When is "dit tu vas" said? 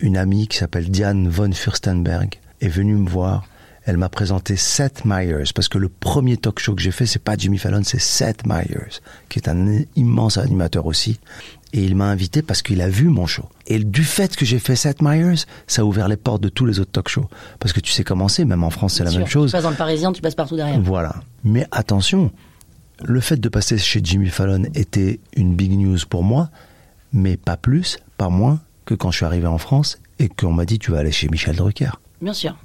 30.64-31.00